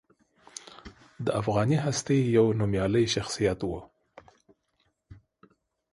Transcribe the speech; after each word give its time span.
د 1.25 1.27
افغاني 1.41 1.77
هستې 1.85 2.15
یو 2.37 2.45
نومیالی 2.59 3.05
شخصیت 3.15 3.59
و. 3.65 3.71